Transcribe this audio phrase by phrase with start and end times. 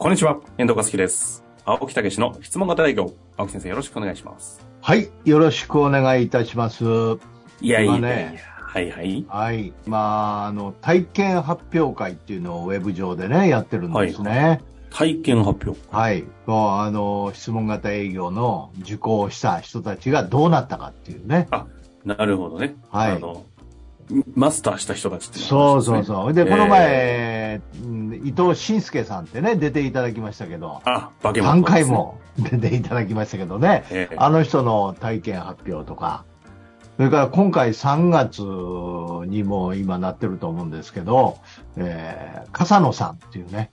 [0.00, 1.42] こんにちは、遠藤和樹です。
[1.64, 3.12] 青木武の質問型営業。
[3.36, 4.64] 青木先生、よろしくお願いします。
[4.80, 6.84] はい、よろしくお願いいたします。
[7.60, 9.26] いやいやいや、今ねはいはい。
[9.28, 9.98] はい、ま
[10.44, 14.60] あ、あの、体験発表会っていうのをウェブ上でね、やってるんですね。
[14.90, 15.76] 体験発表。
[15.90, 16.22] はい。
[16.46, 21.48] こうあの、質問型営業の受講した人たちがどうなったかっていうね。
[22.04, 22.76] なるほどね。
[22.90, 23.44] はいあの、
[24.34, 26.32] マスターした人たちっていそうそううそう。
[26.32, 31.84] で、この前、うん伊藤慎介さんってね、出ていただきましたけど、あ、化け物、3回。
[31.84, 33.84] も出ていただきましたけどね。
[33.90, 36.24] ええあの人の体験発表とか、
[36.96, 38.42] それから今回3月
[39.28, 41.38] にも今なってると思うんですけど、
[41.76, 43.70] えー、笠野さんっていうね、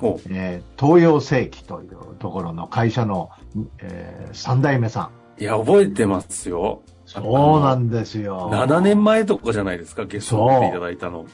[0.00, 3.30] おえー東洋世紀というところの会社の、
[3.78, 5.42] えー、3代目さん。
[5.42, 6.82] いや、覚えてますよ。
[7.08, 8.50] そうなんですよ。
[8.52, 11.24] 7年前とかじゃないですか、ゲストに来ていただいたの。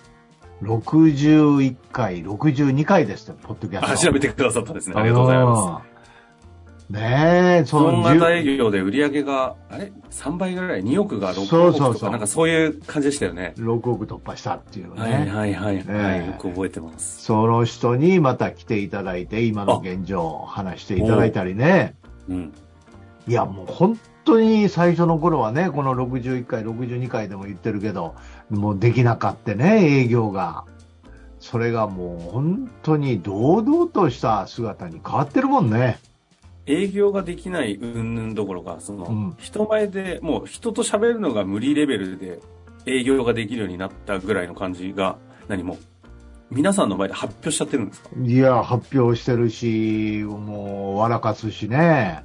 [0.63, 4.07] 61回、62回ですよ、ポッドキャあ、スト。
[4.07, 4.95] 調べてくださったんですね。
[4.97, 5.89] ありがとうございます。
[6.89, 6.93] す。
[6.93, 11.51] ねえ、その型10営業で売り上げが、あれ ?3 倍ぐらい ?2 億が6億とか？
[11.51, 13.55] そうそうそうなんかそういう感じでしたよね。
[13.57, 15.01] 6億突破したっていうね。
[15.01, 17.25] はいはいはい、はいええよく覚えてます。
[17.25, 21.97] その人にまた来ていただいて、今の現状を話していただいたりね。
[22.29, 22.53] うん。
[23.27, 28.15] いや、もう本当に最初の頃はね、この61回、62回でも言ってるけど、
[28.51, 30.65] もうできなかったね、営業が。
[31.41, 35.99] それがもう本当に堂々とした姿に変わってるもんね。
[36.67, 42.39] 営業ができない云々どころか、その、うん人前でもう人と喋るのが無理レベルで
[42.87, 45.77] 営業ができるようになったぐらいの感じが、何も、
[46.51, 48.09] 皆さんの前で発表しちゃってるんですか？
[48.19, 52.25] いや、発表してるし、もう笑かすしね。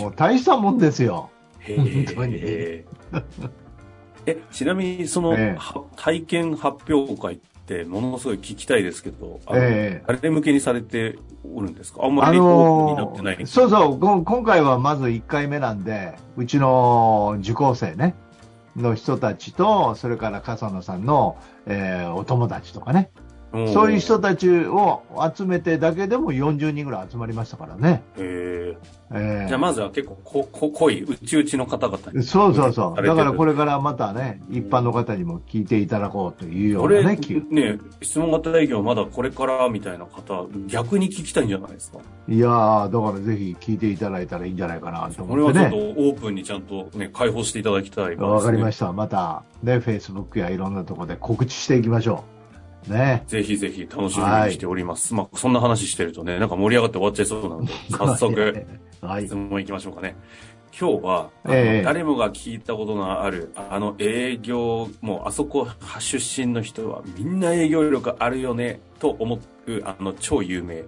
[0.00, 1.30] もう大したもんですよ。
[1.60, 2.84] へ本当にえ。
[4.26, 11.18] え、ちなみにその、ええは体験発表会ってものすごい聞きたいですけど、あのええ誰向けにされて
[11.54, 12.04] おるんですか？
[12.04, 13.36] あんまありオープンになのってない。
[13.36, 18.14] ーそうそう、こ今回はまず1回目なんで、うちの受講生ね、
[18.76, 21.36] の人たちと、それから笠野さんの、
[21.66, 23.06] えーお友達とかね、ん
[23.52, 25.02] そういう人たちを
[25.34, 28.02] 集めてだけでも40人ぐらい集まりましたからね。
[28.18, 28.76] へえ
[29.12, 29.44] え。
[29.44, 32.22] ーじゃあまずは結構ここ濃い、うちうちの方々に。
[32.22, 33.02] そうそうそう。
[33.02, 37.18] だからこれからまたね、一般の方にも聞いていただこうというよこれうなね、
[37.50, 41.98] ね、質問型営業まだこれからみたいな方、逆に聞きたいんじゃないですか？
[42.28, 45.94] いやー、だからぜひ聞いていただいたらいいんじゃないかなとこれ思ってはちょっとね。
[45.96, 48.92] オープンにちゃんとね、開放していただきたいわかりましした。
[48.92, 52.35] また、ね、Facebook やいろんなところで告知していきましょう。
[52.86, 53.24] ね。
[53.26, 55.14] ぜひぜひ楽しみにしております。
[55.14, 58.66] まあ、そんな話してるとね、なんか盛り上がって終わっちゃいそうなので、 早速、
[59.00, 59.34] はい質。
[59.34, 60.16] 問行きましょうかね。
[60.78, 65.66] 今日は、ええ誰もが聞いたことのある、あの営業、もうあそこ
[65.98, 69.36] 出身の人はみんな営業力あるよね、と思
[69.66, 70.84] う、あの超有名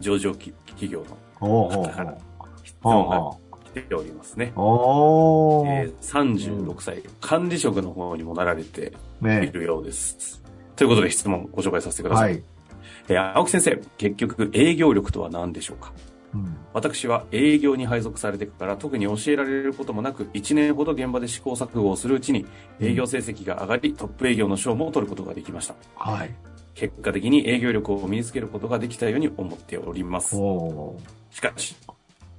[0.00, 0.54] 上場企
[0.88, 1.04] 業
[1.40, 2.16] の方から
[2.62, 2.76] 質。
[2.82, 3.38] 問がほ
[3.74, 4.60] 来ておりますねう。。
[4.60, 5.94] おえー。
[5.98, 8.92] ー36歳、管理職の方にもなられて
[9.22, 9.50] いね。
[9.52, 10.41] るようです。
[10.82, 12.22] ということで質問ご紹介させてくださ。
[12.24, 12.42] はいい。
[13.08, 15.92] えー青木先生、結局営業力とは何でしょうか？
[16.34, 22.46] うん私は営業に配属されてから特に教えられることもなく1年ほど現場で試行錯誤をするうちに
[22.80, 25.74] 営業成績が上がりトップ営業の賞も取ることができました。
[25.94, 26.34] はい。
[26.74, 30.34] 結果的に営業力を身につけることができたように思っております。
[31.30, 31.76] しかし、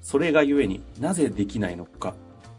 [0.01, 2.13] それがゆえになぜできないのか、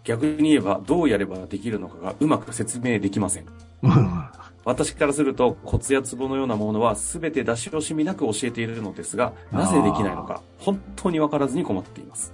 [0.04, 3.46] 逆に言えばどうやればできるのかがうまく説明できません。
[4.66, 12.32] うん私からするとコツやツボのようなものは全て出し惜しみなく教えているのですが、なぜできないのか、本当にわからずに困っています。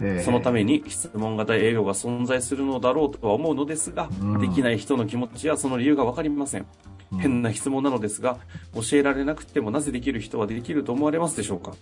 [0.00, 6.66] えーそのために質問型営業が存在するのだろうとは思うのですが、うんできない人の気持ちやその理由がわかりません。
[7.12, 8.38] うん変な質問なのですが、
[8.74, 11.72] 教えられなくてもなぜできる人はできると思われますでしょうか？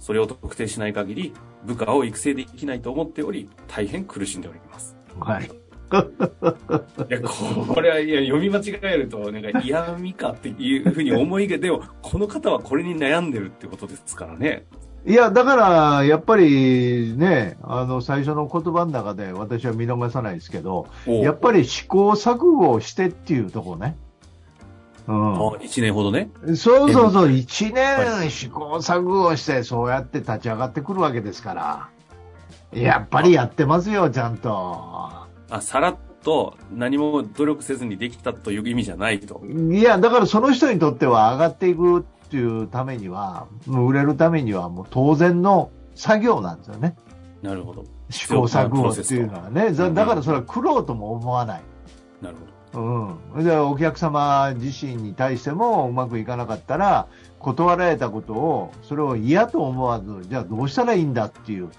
[0.00, 1.32] それを特定しない限り、
[1.64, 4.96] 部下を育成できないと思っており、大変苦しんでおります。
[5.20, 5.61] はい。
[7.10, 14.64] いや、これは、いや、読み間違えると、なんか嫌味かっていうふうに思いが、でも、 この方はこれに悩んでるってことですからね。
[15.04, 23.96] いや、だから、やっぱりね、あの、最初の言葉の中で私は見逃さないですけど、やっぱり試行錯誤をしてっていうところね。
[25.08, 25.34] うん。
[25.34, 26.30] あ一年ほどね。
[26.54, 31.88] そうそうそう、一年試行錯誤をして、そうやって立ち上がってくるわけですから。
[32.72, 35.21] やっぱりやってますよ、ちゃんと。
[35.52, 39.42] あ、さらっと何も努力せずにできたという意味じゃないと。
[39.46, 46.96] いや、だからその人にとっては上がっていくっていうためには、もう売れるためにはもう当然の作業なんですよね。
[47.42, 47.84] なるほど。
[48.08, 49.72] 試行錯誤っていうのはね。
[49.72, 51.62] だだからそれは苦労とも思わない。
[52.22, 52.52] なるほど。
[52.74, 53.44] うん。
[53.44, 57.08] で、お客様自身に対してもうまくいかなかったら、
[57.38, 61.72] 断られたことを、それを嫌と思わず、じゃあどうしたらいいんだっていう思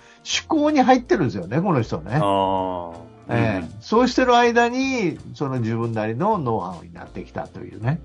[0.47, 2.19] 考に入ってるんですよね、この人ね。
[2.21, 2.91] あ
[3.27, 3.35] あ。
[3.35, 7.99] ええそうしてる間に、その自分なりのノウハウになってきたというね。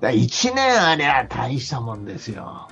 [0.00, 2.68] だ1年ありゃ大したもんですよ。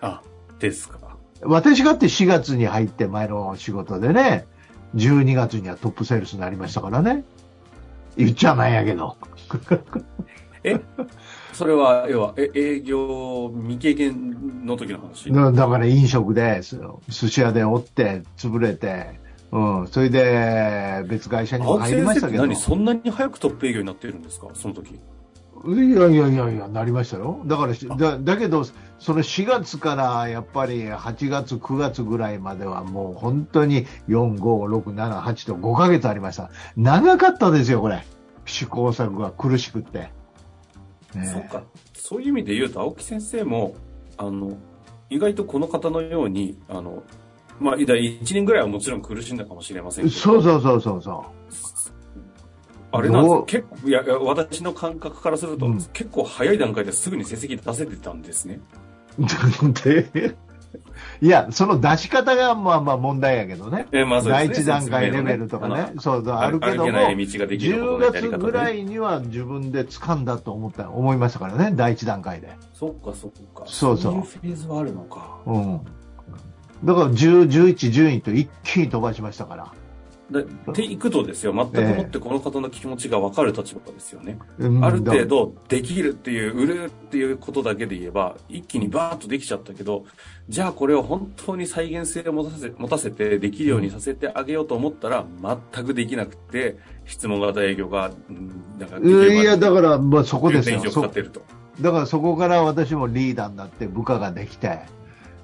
[0.00, 0.22] あ、
[0.58, 0.98] ですか。
[1.42, 4.46] 私がって4月に入って前の仕事でね、
[4.94, 7.24] 12月にはトップセールスになりましたからね。
[8.16, 9.16] 言っちゃないやけど。
[10.64, 10.80] え、
[11.52, 15.30] それは、要は、え、営業未経験の時の話？
[15.32, 19.20] だだから飲食で、す寿司屋でおって、潰れて、
[19.52, 22.42] うん、それで別会社にも入りましたけど。
[22.42, 24.48] 何そんなに早くトップ営業になってるんですか？
[24.54, 24.98] その時。
[25.64, 27.40] いやいやいやいや、なりましたよ。
[27.46, 28.64] だからし、だだけど、
[28.98, 36.50] その4月からやっぱり8月、9月ぐらいまではもう本当に4、5、6、7、8と5ヶ月ありました。
[36.76, 38.04] 長かったですよ、これ。
[38.44, 40.10] 試行錯誤が苦しくって。
[41.14, 41.62] ねそうか。
[41.94, 43.74] そういう意味で言うと、青木先生も、
[44.18, 44.56] あの、
[45.10, 47.02] 意外とこの方のように、あの、
[47.60, 50.16] まあ、1年ぐらいはもちろん苦しんだかもしれませんけど。
[50.16, 51.26] そうそうそうそうそ
[52.92, 58.60] あれなんです結構、いや、私の感覚からすると、うん結構早い段階ですぐに成績出せてたんですね。
[59.18, 59.24] う。
[59.84, 60.36] で、
[61.20, 63.86] いや、その出し方がまあまあ問題やけどね。
[63.92, 65.92] えまあそう第ですね一段階レベルとかね。
[65.98, 68.76] そうそう、ああるるけども、けない道ができること10のやり方月ぐらね。
[68.78, 72.50] いには自分で掴んだと思った、思いましたからね、第一段階で。
[72.72, 73.64] そっかそっか。
[73.66, 75.38] そうそういうフェーズはあるのか。
[75.46, 75.80] うん。
[76.84, 79.72] だから10、11、順位と一気に飛ばしましたから。
[80.30, 84.38] でっていくとですよ、全くもってこの方の気持ちが分かる立場ですよね。
[84.58, 90.04] うんある程度できるっていう、売るっていうことだけで言えば、一気にバーッとできちゃったけど、
[90.48, 95.24] じゃあこれを本当に再現性を持たせ持たせてできるようにさせてあげようと思ったら、
[95.72, 98.50] 全くできなくて、質問型営業が、うん
[98.80, 101.42] なんかいや、だから、まあそこです10よ。
[101.80, 104.80] だからそこから私もリーダーになって部下ができて、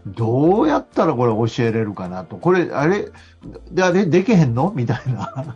[0.07, 2.37] どうやったらこれ教えれるかなと。
[2.37, 3.09] これ、あれ、
[3.71, 4.73] であれできへんの？
[4.75, 5.49] みたいな。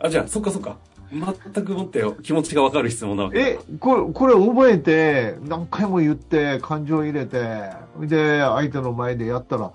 [0.00, 0.76] あ、じゃあ、そっかそっか。
[1.10, 7.70] 全くもってよ気持ちが分かる質問なわけだえ、これ、これ覚えて、何回も言って、感情入れて、
[8.00, 9.72] で、相手の前でやったら、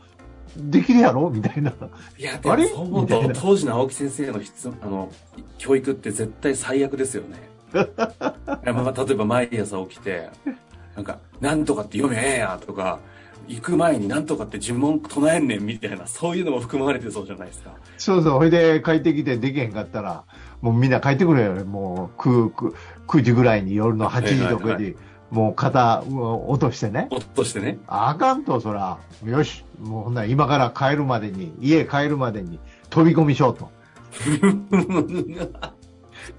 [0.55, 1.31] できるやろ？
[1.31, 1.71] みたいな。
[2.17, 5.11] いや、でもそう思うと、当時の青木先生の質あの、
[5.57, 7.49] 教育って絶対最悪ですよね。
[7.73, 10.29] まあ、例えば毎朝起きて、
[10.95, 12.99] なんか、なんとかって読めええやとか、
[13.47, 17.71] 行く前になんとかって呪文唱えんねんみたいな、そういうのも含まれてそうじゃないですか。
[17.97, 20.23] そうそう、ほいで帰ってきてできへんかったら、
[20.61, 21.65] もうみんな帰ってくれよ。
[21.65, 22.73] もう9、9,
[23.07, 24.95] 9時ぐらいに夜の8時とかはいはいに、
[25.29, 27.07] もう肩を落としてね。
[27.11, 27.79] 落としてね。
[27.87, 28.97] あかんと、そら。
[29.25, 29.65] よし。
[29.79, 33.69] もうほんなら今から帰るまでに、家帰るまでに飛び込みしようと。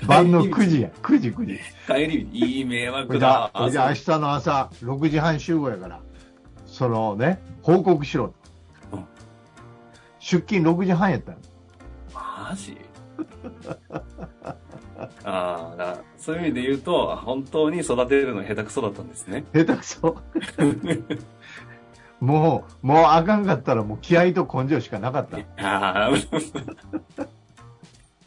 [0.06, 0.90] 晩の9時や。
[1.02, 1.58] 9時、9時。
[1.86, 3.50] 帰り、いい迷こ惑だ。
[3.52, 6.00] あ、じゃあ明日の朝6時半集合やから、
[6.74, 8.28] そのね、報告しろ
[8.90, 9.04] とうん。
[10.18, 11.38] 出勤6時半やったの。
[12.12, 12.76] マジ？
[15.24, 19.44] ああ、そういう意味で言うと、本当に育てるの下手くそだったんですね。
[19.54, 20.16] 下手くそ。
[22.18, 25.36] もう、もうあかんかったらもう気合と根性しかなかった。
[25.58, 27.28] あー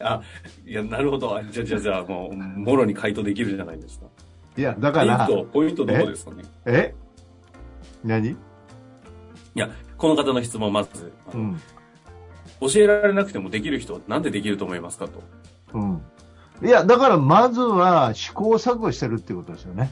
[0.00, 0.22] あ、
[0.66, 1.38] いや、なるほど。
[1.50, 4.06] じゃあ、じゃあ、じゃあ、もう、もろに回答できるじゃないですか。
[4.56, 6.44] いや、だから、ポイント、ポイントどこですかね？
[6.64, 6.94] え？
[8.04, 8.30] 何？
[8.30, 8.36] い
[9.54, 11.60] や、この方の質問、まず、うん。
[12.60, 15.22] 教えられなくてもできる人はなんでできると思いますかと。
[15.74, 16.02] うん。
[16.62, 19.90] いや、だからまずは試行錯誤してるってことですよね。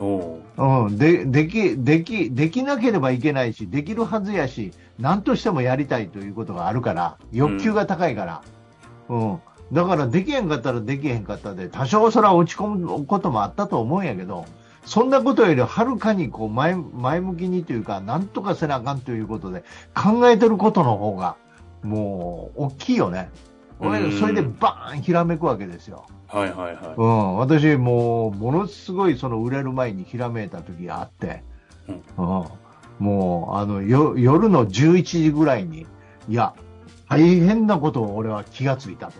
[0.00, 0.96] うん。
[0.96, 8.42] で、でき、でき、できなければいけないし、できるはずやし、何としてもやりたいということがあるから、欲求が高いから。
[9.08, 9.40] うん。
[9.72, 14.46] だからできへんかったらできへんかったで、多少それは落ち込むこともあったと思うんやけど、
[14.84, 21.36] そんなことよりはるかにこう前、前向きにというか、なんとかせなあかんということで、考えてることの方が、
[21.82, 23.30] もう、大きいよね。
[23.80, 26.04] うんそれでバーンひらめくわけですよ。
[26.28, 31.42] はいはいはうん、私もう、ものすごいその売れる前にひらめいた時があって、
[32.18, 32.44] うん
[32.98, 35.86] もう、あの、よ、夜の11時ぐらいに、
[36.28, 36.54] いや、
[37.08, 39.14] 大変なことを俺は気がついたと。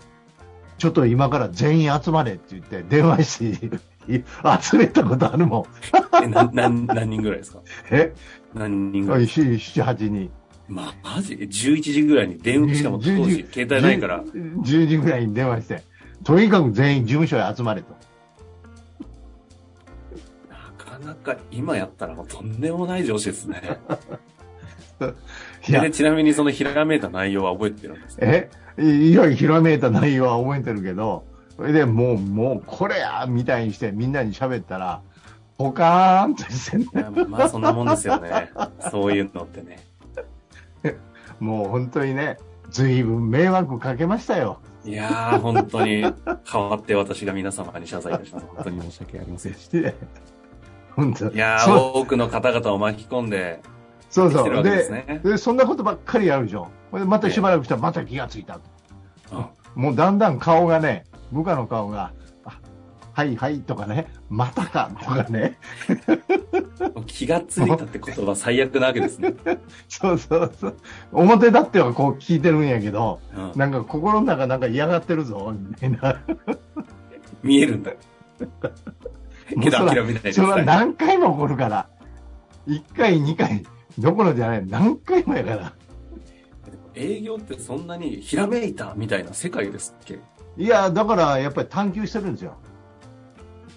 [0.77, 6.23] ちょっと今から全員集まれって言って電話して、集めたことあるもん。
[6.23, 6.25] い。
[6.25, 7.59] え、な、何、何人ぐらいですか？
[7.91, 8.13] え？
[8.53, 10.31] 何人ぐらい？7、8人。
[10.67, 14.23] まあ、マジ ?11 時ぐらいに電話、しかも当10時、携帯ないから。
[14.23, 15.83] 10 10時ぐらいに電話して、
[16.23, 17.95] とにかく全員事務所へ集まれと。
[20.49, 23.61] なかなか今やったらもうとんでもない上司ですね。
[25.67, 28.25] いやで、ちなみにそのひらめいた内容は覚えてるんですか？
[28.25, 28.49] え？
[28.79, 31.25] いや、ひらめいた内容は覚えてるけど、
[31.61, 35.03] それでもう、もう、これやみたいにしてみんなに喋ったら、
[35.59, 36.85] ポカーンとしてね。
[37.29, 38.49] まあそんなもんですよね。
[38.89, 39.77] そういうのってね。
[41.39, 42.39] もう本当にね、
[42.71, 44.57] ずいぶん迷惑かけましたよ。
[44.83, 46.03] いやー、本当に
[46.51, 48.45] 変わって私が皆様に謝罪いたします。
[48.55, 49.51] 本当に申し訳ありません。
[49.51, 49.93] い して
[50.95, 53.59] 本当やー、多くの方々を巻き込んで、
[54.09, 54.63] そうそう。
[54.63, 55.21] でね。
[55.23, 56.69] で、そんなことばっかりやるでしょ。
[56.91, 58.61] またしばらくしたらまた気がついたと。
[59.33, 62.11] うんもうだんだん顔がね、部下の顔が、
[62.45, 62.59] あ
[63.13, 65.57] はいはいとかね、またかとかね、
[67.07, 69.33] 気がついたって言葉最悪なわけですね。
[69.89, 70.75] そうそうそう。
[71.11, 76.21] 表立ってはこう聞いてるんやけど、うんなんか心の中なんか嫌がってるぞ、みたいな。
[77.43, 77.97] 見えるんだよ。
[79.61, 80.63] けど諦めないでそれは。
[80.63, 81.87] 何回も起こるから。
[82.67, 83.63] 1回、2回、
[83.97, 85.73] どころじゃない、何回もやから。
[86.93, 90.19] 営業ってそんなにひらめいたみたいな世界ですっけ？
[90.57, 92.55] いや、だからやっぱり探求してるんですよ。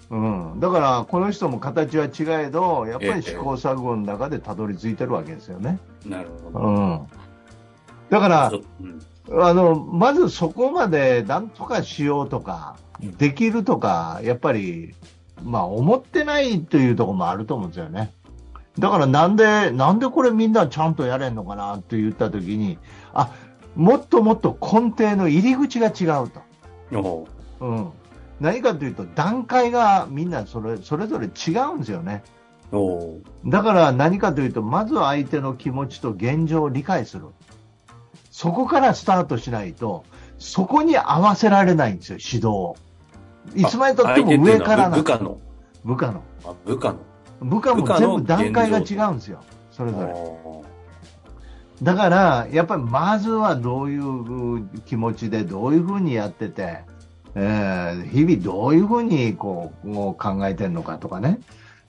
[0.09, 0.59] うん。
[0.59, 5.79] だから、この人も形は違えど、やっぱり試行錯誤の中でたどり着いてるわけですよね。
[6.05, 6.59] なるほうど。
[6.59, 7.07] ん。
[8.09, 9.01] だからうん
[9.31, 12.77] あの、まずそこまでなんとかしようとか、
[13.17, 14.93] できるとか、やっぱり、
[15.43, 18.13] まあ思ってないというところもあると思うんですよね。
[18.77, 22.77] だからなんで、なんでこれみんなちゃんとやれんのかなって言ったときに、
[23.13, 23.31] あ、
[23.75, 26.41] もっともっと根底の入り口が違うと。
[26.93, 27.27] お
[27.61, 27.91] ううん。
[28.39, 32.23] 何かというと段階がみんなそれそれぞれ違うんですよね。
[32.71, 37.27] おうだから何かというと、まずは相手の気持ちと現状を理解する。
[38.31, 40.03] そこからスタートしないと、
[40.39, 42.75] そこに合わせられないんですよ、指導を。
[43.55, 45.39] いつまでたっても上からな部下の。
[45.83, 46.21] 部下の。
[46.45, 46.99] あ部下の。
[47.41, 49.39] 部下も全部段階が違うんですよ、
[49.71, 50.13] それぞれ。
[51.81, 56.83] おだから、やっぱりまずはどういう気持ちで、どういうふうにやってて、
[57.35, 61.39] えー日々どういうふうにこう考えてるのかとかね。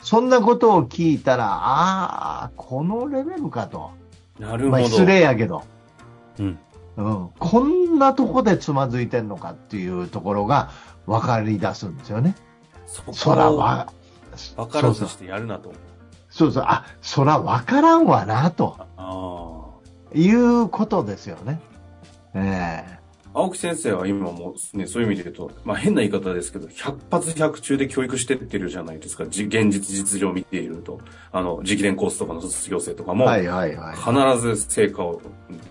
[0.03, 3.93] そんなことを聞いたら、ああ、このレベルかと。
[4.39, 4.83] うなるほど。
[4.83, 5.63] まあ失礼やけど。
[6.39, 6.59] うん。
[6.97, 10.71] うん、こんなとこでつまずいてんのかっていうところが
[11.07, 12.35] 分かり出すんですよね。
[12.87, 13.93] そこそらわ、
[14.57, 15.73] 分からずしてやるなと。
[16.31, 19.56] そうそう、あ、そら分からんわな、とあ
[20.17, 21.61] いうことですよね。
[22.35, 22.96] ええ。
[23.37, 29.27] 青木先生は今もうね、そういう意味で言うと、まあ変な言い方ですけど、100発100中で教育してってるじゃないですか。
[29.27, 30.99] じ現実実情を見ていると。
[31.33, 33.97] あの、直伝コースとかの卒業生とかも、えはいはいはい。
[33.97, 35.21] 必ず成果を、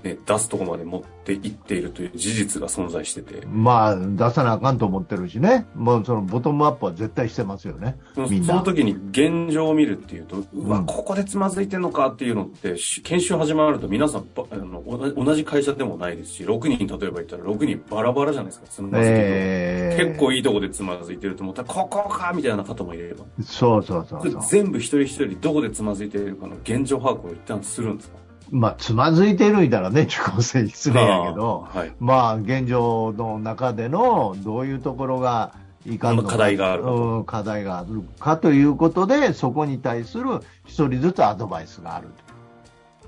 [0.03, 5.65] ね、出すところまで持っていっているという事実が存在してて、まあ、出さなあかんと思ってるしね。
[5.73, 7.97] もうそのボトムアップは絶対してますよね。
[8.13, 24.41] そのみんなその時に現状を見るっていうと、うわ、うんここでつまずいてんのかっていうのって、し研修始まると皆さんばあの同じ同じ会社でもないですし、6人例えばいたら6人バラバラじゃないですか、つまずきとええ結構いいとこでつまずいてると思ったら、ここかみたいな方もいれば、そうそうそうそう。
[24.49, 28.17] 全部一人一人どこでつまずいているかの現状把握を一旦するんですか？
[28.51, 31.91] まあ、つまずいてるいたらね、受講生失礼やけど、はい。
[31.99, 35.53] まあ、現状の中でのどういうところが
[35.87, 36.29] いかんのか。
[36.33, 42.09] 課題があるうん、課題があるかということで、そこに対する一人ずつアドバイスがある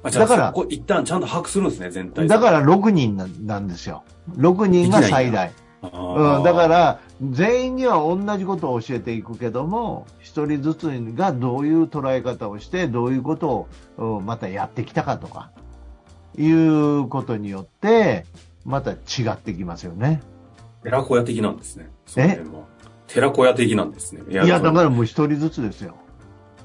[0.03, 4.03] だからそこ一旦ちゃんと把握するんですね、全体だから6人ななんですよ。
[4.37, 5.51] 6人が最大。
[5.81, 10.85] ら、うん、だから、全員には同じことを教えていくけども、一人ずつ
[11.15, 15.51] がどういう捉え方をして、どういうことをうんまたやってきたかとか、
[16.37, 18.25] いうことによって、
[18.65, 18.95] また違
[19.31, 20.21] ってきますよね。
[20.83, 21.89] 寺子屋的なんですね。
[22.05, 22.63] その辺は。
[23.07, 24.21] 寺子屋的なんですね。
[24.29, 25.95] いいや、だからもう一人ずつですよ。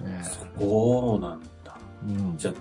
[0.05, 0.21] え
[0.59, 1.77] そうなんだ。
[2.09, 2.55] えうんじゃあ、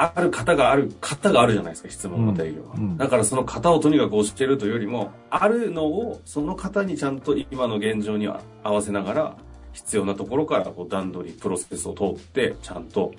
[0.00, 2.74] ある型がある、型があるじゃないですか、質問の定義は。
[2.76, 2.96] うんうん。
[2.96, 9.36] だからその型をとにかく教えるというよりも、あるのを、その型にちゃんと今の現状に合わせながら、
[9.72, 13.12] 必要なところからこう段取り、プロセスを通って、ちゃんと、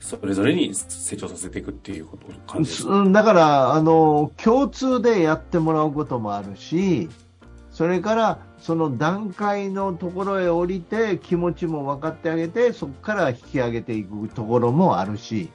[0.00, 7.08] それぞれに成長させていくっていうこと感じだから、あの、共通でやってもらうこともあるし、
[7.70, 15.48] それから、その段階のところへ降りて気持ちも分かってあげて、そこから引き上げていくところもあるし、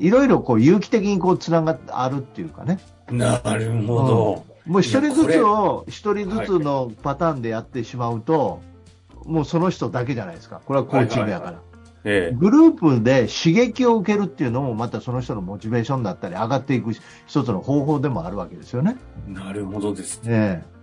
[0.00, 2.80] いろいろこう有機的にこうつながってあるっていうかね。
[3.10, 4.44] なるほど。
[4.66, 8.62] もう一人ずつを、一人ずつのパターンでやってしまうと、
[9.24, 10.60] もうその人だけじゃないですか。
[10.64, 11.60] これはコーチングやから。
[12.02, 16.92] ええグループで刺激を受けるっていうのもまたその人のモチベーションだったり上がっていく
[17.26, 18.96] 一つの方法でもあるわけですよね。
[19.28, 20.30] なるほどですね。
[20.32, 20.80] ええ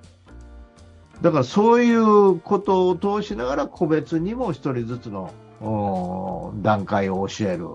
[1.21, 7.69] だからそういうことを通しながら個別にも一人ずつの段階を教える。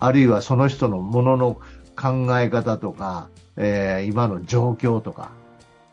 [0.00, 1.60] あるいはその人のものの
[1.94, 5.30] 考え方とか、えー今の状況とか、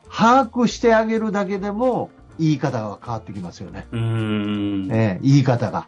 [0.10, 2.10] 把握してあげるだけでも
[2.40, 3.86] 言い方が変わってきますよね。
[3.92, 4.92] うーん。
[4.92, 5.88] ええ言い方が。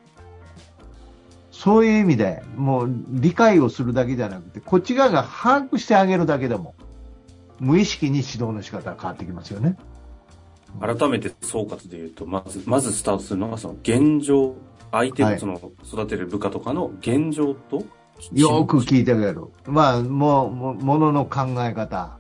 [1.52, 6.76] そういう意味で、もう理解をするだけじゃなくて、こっち側が把握してあげるだけでも、
[7.60, 9.78] 無意識に指導の仕方が変わってきますよね。
[10.80, 14.56] 改めて総括で言うと、まず、まずスタートするのが、その現状、
[14.92, 17.84] 相手はいのその育てる部下とかの現状と、
[18.34, 19.46] よく聞いてあげる。
[19.66, 22.18] まあ、もう、もものの考え方。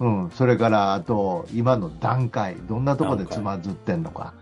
[0.00, 0.30] うん。
[0.30, 2.56] それから、あと、今の段階。
[2.68, 4.34] どんなところでつまずってんのか。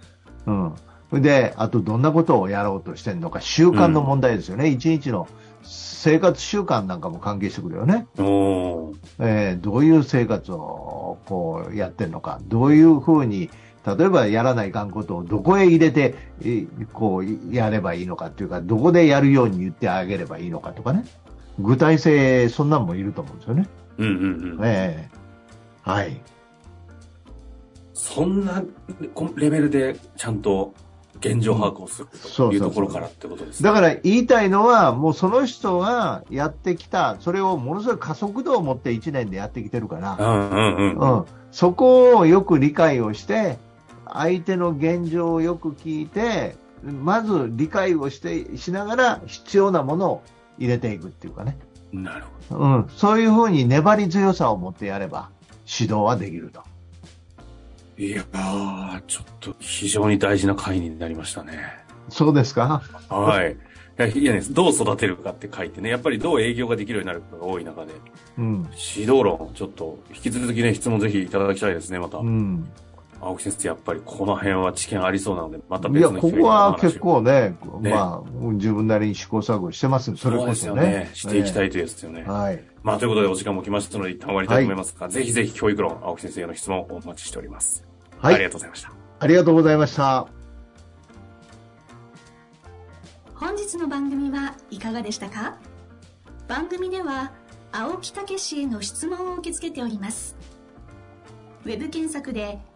[0.46, 1.22] うん。
[1.22, 3.40] で、あと、どんなことをやろうとしてんのか。
[3.40, 4.68] 習慣の問題ですよね。
[4.68, 5.28] 一日の
[5.62, 8.06] 生活習慣なんかも関係してくるよね。
[8.18, 13.50] おーえーどういう生活をこうやってるのか、どういうふうに、
[13.86, 21.04] 例えばやらないかんことをどこへ入れて、えーこうやればいいのかっていうか、どこでやるように言ってあげればいいのかとかね。
[21.58, 23.68] 具体性、そんなんもいると思うんですよね。
[23.98, 24.64] うんうんうん。
[24.64, 25.16] ええ
[25.82, 26.20] はい。
[27.94, 28.62] そんな
[29.14, 30.74] こレベルでちゃんと
[31.20, 33.68] 現状把握をするというところからってことですね。
[33.68, 41.18] だから言いたいのは、もうその人がやってきた、それをものすごい加速度を持って1年でやってきてるから、うんうんうん。
[41.18, 43.58] うん、そこをよく理解をして、
[44.12, 50.22] 相手の現状をよく聞いて、まず理解をして、しながら必要なものを
[50.58, 51.58] 入れていくっていうかね。
[51.92, 55.30] なるほうん、そういうふうに粘り強さを持ってやれば、
[55.66, 56.62] 指導はできると。
[57.96, 58.04] ど。
[58.04, 61.62] いやー、ちょっと非常に大事な回になりましたね。
[62.08, 62.82] そうですか？
[63.08, 63.52] はい。
[63.52, 63.56] い
[63.96, 67.94] や、いやね、どう育てるかって書いてね、やっぱりどう営業ができるようになるかが多い中で、
[68.36, 68.68] うん。
[68.96, 72.18] 指導論、ちょっと引き続きね、質問ぜひいただきたいですね、また。
[72.18, 72.68] うん。
[73.20, 80.92] 青木先生、やっぱりこの辺は知見ありそうなので、またいや、別の機会にここは結構ね、ねまあ、自分なりに試行錯誤してますそれそうですこそね。
[80.92, 81.10] よね。
[81.14, 81.68] していきたい。
[81.68, 82.24] いというやつですよね。
[82.24, 82.62] はい。
[82.82, 87.84] まあ、ということでお時間も来ましたので、一旦終わりたいと思いますが、ぜひぜひ教育論、青木先生への質問をお待ちしております。
[88.18, 88.34] はい。
[88.34, 88.92] ありがとうございました。
[89.18, 90.26] ありがとうございました。
[93.34, 95.58] 本日の番組はいかがでしたか？
[96.48, 97.32] 番組では
[97.72, 100.36] 青木武氏への質問を受け付けております
[101.64, 102.58] ウェブ検索で「